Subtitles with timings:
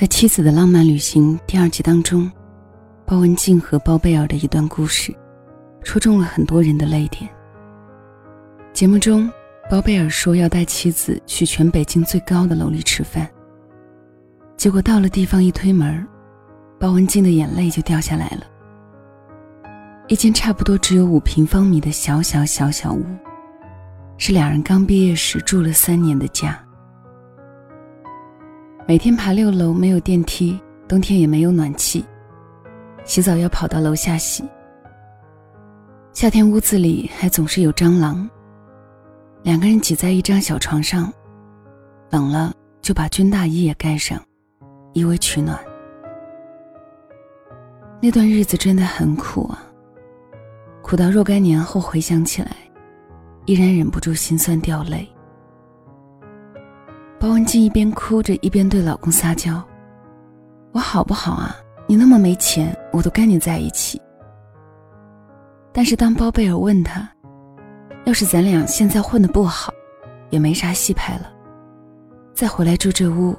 [0.00, 2.32] 在《妻子的浪漫旅行》第二集当中，
[3.04, 5.14] 包文婧和包贝尔的一段故事，
[5.82, 7.30] 戳中了很多人的泪点。
[8.72, 9.30] 节目中，
[9.70, 13.28] 包贝尔说要带妻子去全北京最高的楼里吃饭，
[14.56, 16.08] 结果到了地方一推门，
[16.78, 18.46] 包文婧的眼泪就掉下来了。
[20.08, 23.04] 一间差不多只有五平方米的小小小小屋，
[24.16, 26.58] 是两人刚毕业时住了三年的家。
[28.90, 32.04] 每天爬六楼没有电梯，冬天也没有暖气，
[33.04, 34.42] 洗澡要跑到楼下洗。
[36.12, 38.28] 夏天屋子里还总是有蟑螂。
[39.44, 41.08] 两个人挤在一张小床上，
[42.10, 44.20] 冷了就把军大衣也盖上，
[44.92, 45.56] 以为取暖。
[48.02, 49.62] 那段日子真的很苦啊，
[50.82, 52.56] 苦到若干年后回想起来，
[53.46, 55.08] 依然忍不住心酸掉泪。
[57.20, 59.62] 包文婧一边哭着，一边对老公撒娇
[60.72, 61.54] ：“我好不好啊？
[61.86, 64.00] 你那么没钱，我都跟你在一起。”
[65.70, 67.06] 但是当包贝尔问他
[68.06, 69.70] ：“要是咱俩现在混的不好，
[70.30, 71.30] 也没啥戏拍了，
[72.32, 73.36] 再回来住这屋，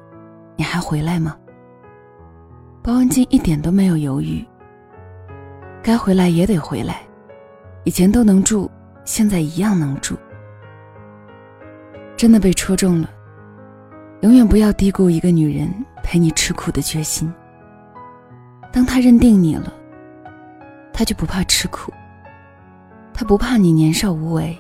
[0.56, 1.36] 你还回来吗？”
[2.84, 4.46] 包文婧一点都没有犹豫
[5.82, 7.02] ：“该回来也得回来，
[7.84, 8.70] 以前都能住，
[9.06, 10.16] 现在一样能住。”
[12.16, 13.10] 真的被戳中了。
[14.22, 15.68] 永远不要低估一个女人
[16.04, 17.32] 陪你吃苦的决心。
[18.72, 19.74] 当她认定你了，
[20.94, 21.92] 她就不怕吃苦。
[23.14, 24.56] 她不怕你年少无为，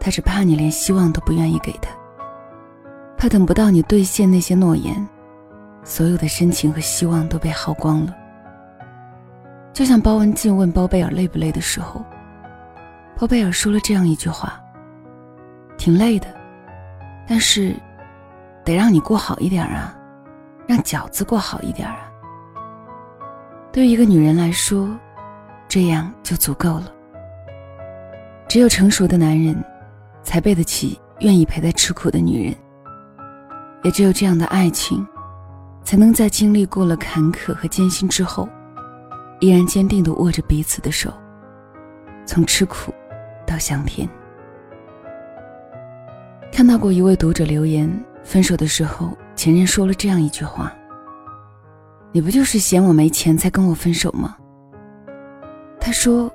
[0.00, 1.90] 她只怕你连希望都不愿意给她。
[3.16, 5.08] 怕等不到你兑现那些诺言，
[5.84, 8.16] 所有的深情和希望都被耗光了。
[9.72, 12.04] 就像包文婧问包贝尔累不累的时候，
[13.16, 14.60] 包贝尔说了这样一句话
[15.78, 16.26] ：“挺累的，
[17.28, 17.72] 但是。”
[18.64, 19.96] 得让你过好一点啊，
[20.66, 22.10] 让饺子过好一点啊。
[23.72, 24.88] 对于一个女人来说，
[25.68, 26.92] 这样就足够了。
[28.48, 29.56] 只有成熟的男人，
[30.22, 32.54] 才背得起愿意陪他吃苦的女人。
[33.82, 35.06] 也只有这样的爱情，
[35.84, 38.48] 才能在经历过了坎坷和艰辛之后，
[39.38, 41.12] 依然坚定地握着彼此的手，
[42.26, 42.92] 从吃苦
[43.46, 44.08] 到香甜。
[46.52, 47.88] 看到过一位读者留言。
[48.22, 50.72] 分手的时候，前任说了这样一句话
[52.12, 54.36] ：“你不就是嫌我没钱才跟我分手吗？”
[55.80, 56.30] 他说：“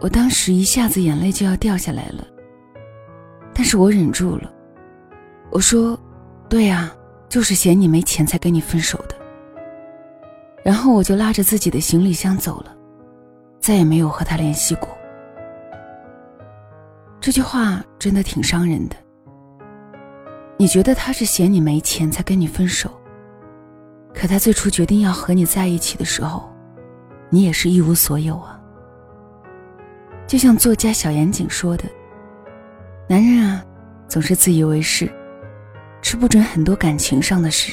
[0.00, 2.26] 我当时一下子眼泪就要掉下来了，
[3.54, 4.52] 但是我忍住了。
[5.50, 5.98] 我说
[6.48, 6.92] ：‘对呀，
[7.28, 9.14] 就是嫌你没钱才跟你分手的。’
[10.64, 12.76] 然后我就拉着自己的行李箱走了，
[13.60, 14.88] 再也没有和他联系过。”
[17.20, 18.96] 这句话真的挺伤人的。
[20.60, 22.90] 你觉得他是嫌你没钱才跟你分手，
[24.12, 26.52] 可他最初决定要和你在一起的时候，
[27.30, 28.60] 你也是一无所有啊。
[30.26, 31.84] 就像作家小严谨说的
[33.08, 33.64] ：“男人啊，
[34.08, 35.08] 总是自以为是，
[36.02, 37.72] 吃不准很多感情上的事，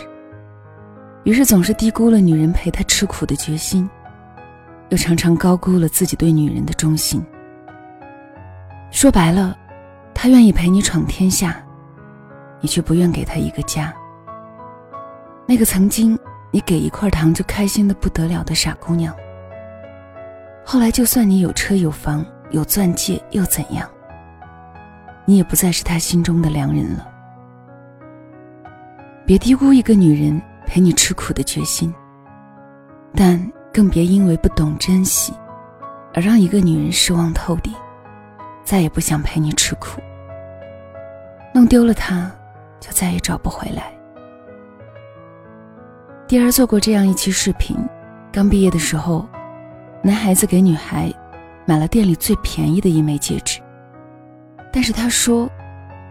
[1.24, 3.90] 于是总是低估了女人陪他吃苦的决心，
[4.90, 7.20] 又常常高估了自己对女人的忠心。
[8.92, 9.58] 说白了，
[10.14, 11.60] 他愿意陪你闯天下。”
[12.62, 13.94] 你却不愿给他一个家。
[15.48, 16.18] 那个曾经
[16.52, 19.16] 你给一块糖就开心的不得了的傻姑娘，
[20.66, 23.88] 后来就算你有车有房有钻戒又怎样？
[25.26, 27.08] 你也不再是他心中的良人了。
[29.26, 31.94] 别低估一个女人陪你吃苦的决心，
[33.14, 33.40] 但
[33.74, 35.34] 更别因为不懂珍惜，
[36.14, 37.74] 而让一个女人失望透顶，
[38.64, 40.02] 再也不想陪你吃苦。
[41.54, 42.32] 弄丢了她。
[42.80, 43.92] 就再也找不回来。
[46.28, 47.78] 第二做过这样一期视频，
[48.32, 49.28] 刚毕业的时候，
[50.02, 51.14] 男孩子给女孩
[51.66, 53.60] 买了店里最便宜的一枚戒指，
[54.74, 55.50] 但是他说，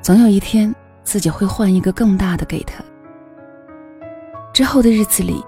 [0.01, 2.83] 总有一天自己会换一个更大的给她。
[4.53, 5.45] 之后的日子里，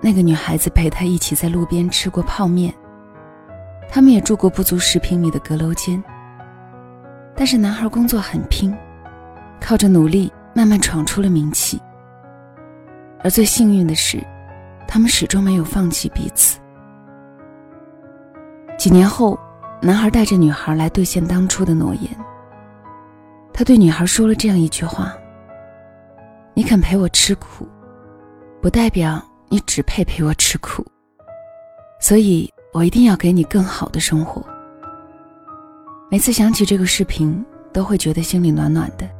[0.00, 2.74] 那个女孩子陪他一起在路边吃过泡面，
[3.88, 6.02] 他们也住过不足十平米的阁楼间。
[7.36, 8.76] 但是男孩工作很拼，
[9.60, 10.32] 靠着努力。
[10.54, 11.80] 慢慢闯出了名气，
[13.22, 14.18] 而最幸运的是，
[14.86, 16.58] 他们始终没有放弃彼此。
[18.76, 19.38] 几年后，
[19.80, 22.10] 男孩带着女孩来兑现当初的诺言。
[23.52, 25.12] 他对女孩说了这样一句话
[26.54, 27.68] ：“你肯陪我吃苦，
[28.62, 30.84] 不代表你只配陪我吃苦，
[32.00, 34.42] 所以我一定要给你更好的生活。”
[36.10, 39.19] 每次想起这个视频，都会觉得心里暖暖的。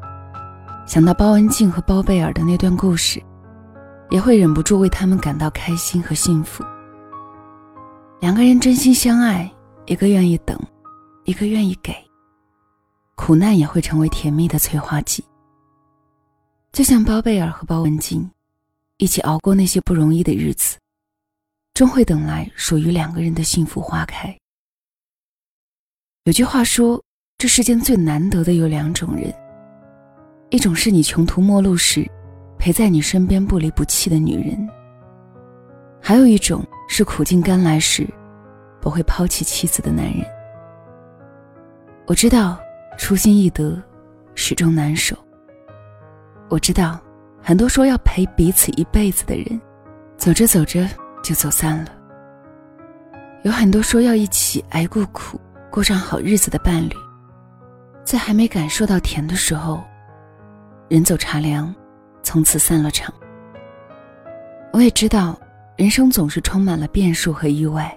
[0.90, 3.22] 想到包文婧和包贝尔的那段故事，
[4.10, 6.64] 也会忍不住为他们感到开心和幸福。
[8.20, 9.48] 两个人真心相爱，
[9.87, 10.60] 一个愿意等，
[11.26, 11.94] 一个愿意给，
[13.14, 15.25] 苦难也会成为甜蜜的催化剂。
[16.72, 18.28] 就像包贝尔和包文婧，
[18.96, 20.76] 一起熬过那些不容易的日子，
[21.72, 24.36] 终会等来属于两个人的幸福花开。
[26.25, 27.00] 有句话说，
[27.38, 29.32] 这世间最难得的有两种人，
[30.50, 32.05] 一种是你穷途末路时，
[32.58, 34.58] 陪在你身边不离不弃的女人；
[36.02, 38.05] 还有一种是苦尽甘来时，
[38.81, 40.26] 不会抛弃妻子的男人。
[42.05, 42.58] 我知道，
[42.99, 43.81] 初心易得，
[44.35, 45.17] 始终难守。
[46.49, 46.99] 我知道，
[47.41, 49.61] 很多说要陪彼此一辈子的人，
[50.17, 50.85] 走着走着
[51.23, 51.93] 就走散了。
[53.44, 56.94] 有很多说要一起挨过苦、过上好日子的伴侣，
[58.03, 59.81] 在还没感受到甜的时候，
[60.90, 61.72] 人走茶凉，
[62.20, 63.14] 从此散了场。
[64.72, 65.38] 我也知道，
[65.76, 67.96] 人生总是充满了变数和意外，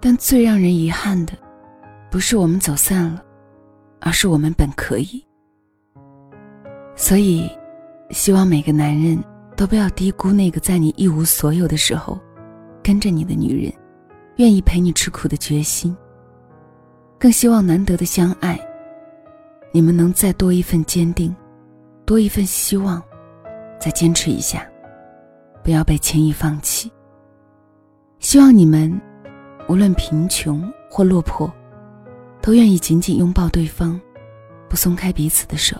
[0.00, 1.34] 但最让人遗憾的，
[2.10, 3.22] 不是我们走散了，
[4.00, 5.22] 而是我们本可以。
[6.96, 7.46] 所以，
[8.08, 9.22] 希望每个男人
[9.54, 12.18] 都不要低估那个在你一无所有的时候，
[12.82, 13.70] 跟着你的女人，
[14.36, 15.94] 愿意陪你吃苦的决心。
[17.18, 18.58] 更希望难得的相爱，
[19.70, 21.36] 你们能再多一份坚定，
[22.08, 23.02] 多一份希望，
[23.78, 24.66] 再坚持一下，
[25.62, 26.90] 不要被轻易放弃。
[28.18, 28.98] 希望你们，
[29.68, 31.52] 无论贫穷或落魄，
[32.40, 34.00] 都愿意紧紧拥抱对方，
[34.70, 35.76] 不松开彼此的手。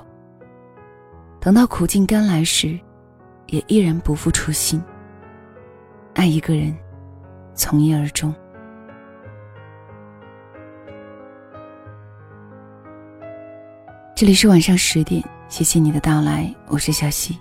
[1.41, 2.79] 等到苦尽甘来时，
[3.47, 4.83] 也依然不负初心。
[6.13, 6.77] 爱一个人，
[7.55, 8.35] 从一而终。
[14.15, 17.39] 这里是晚上十点，谢谢你的到来，我是小溪，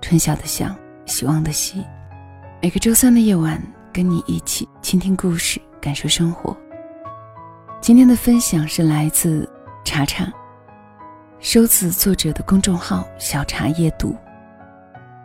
[0.00, 0.74] 春晓的晓，
[1.06, 1.84] 希望的希。
[2.60, 3.62] 每个周三的夜晚，
[3.92, 6.56] 跟你一起倾听故事，感受生活。
[7.80, 9.48] 今天的分享是来自
[9.84, 10.26] 茶茶。
[11.38, 14.16] 收自作者的公众号“小茶夜读”，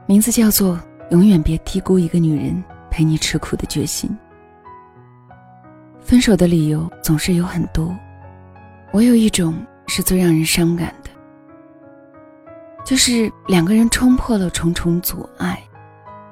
[0.06, 4.16] 名字叫做“永远别低估一个女人陪你吃苦的决心”。
[6.00, 7.92] 分手的理由总是有很多，
[8.92, 9.56] 我有一种
[9.88, 10.94] 是最让人伤感，
[12.84, 15.62] 就是两个人冲破了重重阻碍，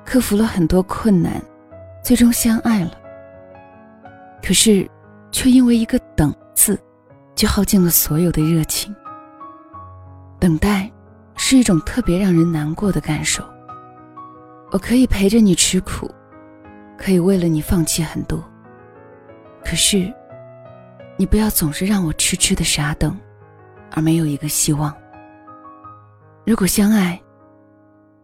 [0.06, 1.42] 克服了很多困难，
[2.04, 2.92] 最终相爱了。
[4.44, 4.90] 可是，
[5.32, 6.78] 却因为一个“等”字，
[7.36, 8.94] 就耗尽了所有的热情。
[10.40, 10.92] 等待，
[11.36, 13.44] 是一种特别让人难过的感受。
[14.72, 16.10] 我可以陪着你吃苦，
[16.98, 18.44] 可以为了你放弃很多。
[19.64, 20.12] 可是，
[21.16, 23.18] 你不要总是让我痴痴的傻等，
[23.92, 24.94] 而没有一个希望。
[26.52, 27.18] 如果相爱，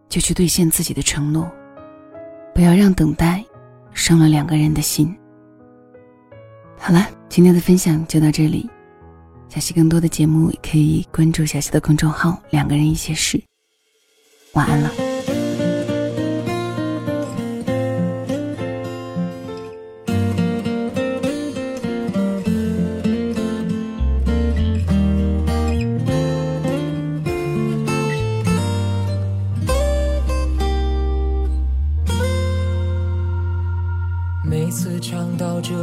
[0.06, 1.50] 就去兑现自己的承诺，
[2.54, 3.42] 不要让等待
[3.94, 5.16] 伤了两个人的心。
[6.76, 8.68] 好了，今天的分享就到这里。
[9.48, 13.42] 小溪更多的节目可以关注小溪的公众号“两个人一些事”。
[14.52, 15.17] 晚安了。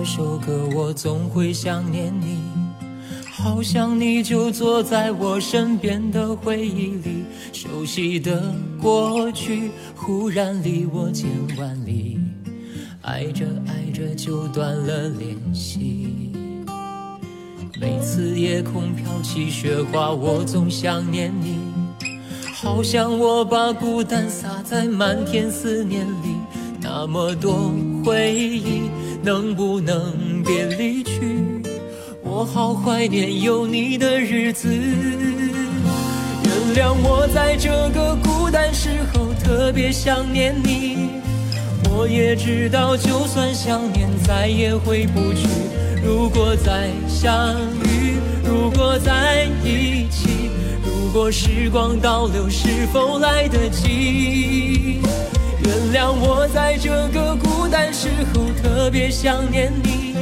[0.06, 2.40] 首歌，我总会想念你。
[3.32, 12.20] 好像你就坐在我身边的回忆里，熟悉的过去忽然离我千万里，
[13.02, 16.32] 爱着爱着就断了联系。
[17.82, 21.58] 每次夜空飘起雪花，我总想念你，
[22.54, 26.35] 好像我把孤单撒在漫天思念里，
[26.88, 27.74] 那么多
[28.04, 28.92] 回忆，
[29.24, 31.64] 能不能别离去？
[32.22, 34.86] 我好怀念有你的日子，原
[36.76, 41.10] 谅我在这个孤单时候特别想念你。
[41.90, 45.48] 我也知道，就算想念再也回不去。
[46.06, 50.52] 如果再相遇，如果在一起，
[50.84, 55.00] 如果时光倒流，是否来得及？
[55.64, 60.16] 原谅我在这个孤单时候特别想念你。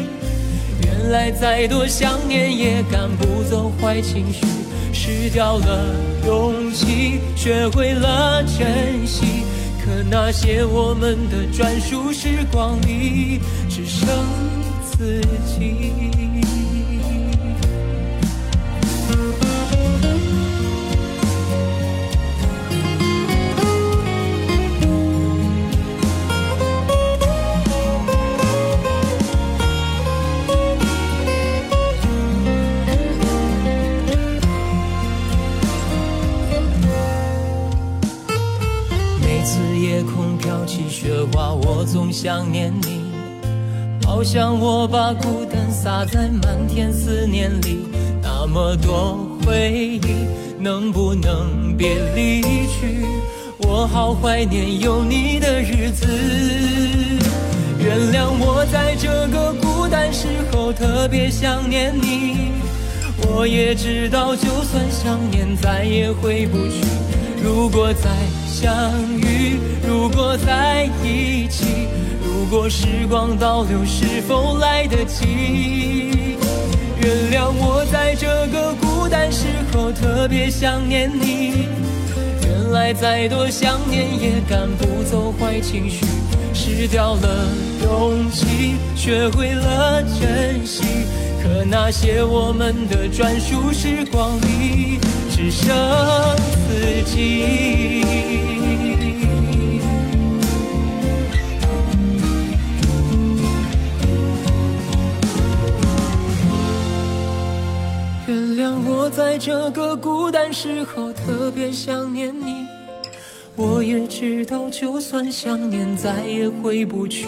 [0.85, 4.45] 原来再多想念也赶不走坏情绪，
[4.93, 9.43] 失掉了勇气，学会了珍惜。
[9.83, 14.07] 可那些我们的专属时光里，只剩
[14.91, 15.91] 自己。
[39.53, 43.03] 次夜空飘起雪花，我总想念你。
[44.03, 47.85] 好像我把孤单洒在漫天思念里，
[48.19, 50.25] 那么多回忆，
[50.59, 53.05] 能不能别离去？
[53.59, 56.07] 我好怀念有你的日子。
[57.77, 62.53] 原谅我在这个孤单时候特别想念你。
[63.27, 67.22] 我也知道，就算想念，再也回不去。
[67.43, 68.09] 如果再
[68.47, 68.73] 相
[69.17, 71.89] 遇，如果在一起，
[72.23, 76.37] 如果时光倒流，是否来得及？
[77.01, 81.67] 原谅我在这个孤单时候特别想念你。
[82.45, 86.05] 原来再多想念也赶不走坏情绪，
[86.53, 87.45] 失掉了
[87.83, 90.83] 勇气，学会了珍惜。
[91.43, 94.97] 可那些我们的专属时光里，
[95.43, 95.75] 只剩
[96.69, 98.01] 自己。
[108.25, 112.65] 原谅我在这个孤单时候特别想念你。
[113.57, 117.27] 我也知道，就算想念，再也回不去。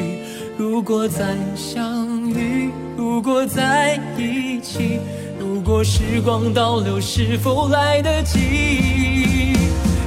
[0.58, 5.02] 如果再相遇，如果在一起，
[5.66, 8.38] 如果时光倒流，是否来得及？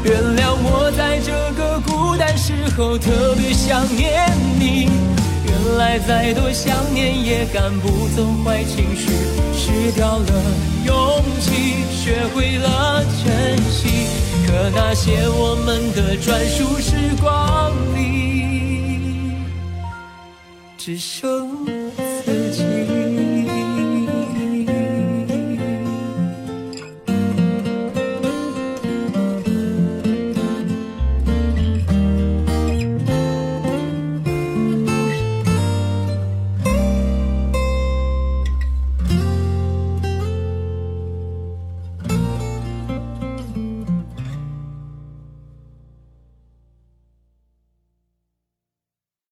[0.05, 4.89] 原谅我在这个孤单时候特别想念你。
[5.45, 9.11] 原来再多想念也赶不走坏情绪，
[9.53, 10.27] 失掉了
[10.87, 14.07] 勇气，学会了珍惜。
[14.47, 19.33] 可那些我们的专属时光里，
[20.77, 22.08] 只剩。